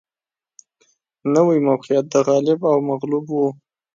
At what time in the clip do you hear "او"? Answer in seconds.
2.71-2.77